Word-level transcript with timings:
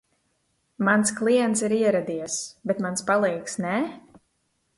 Mans 0.87 1.13
klients 1.19 1.61
ir 1.67 1.75
ieradies, 1.77 2.39
bet 2.73 2.83
mans 2.87 3.07
palīgs 3.11 3.61
nē? 3.69 3.77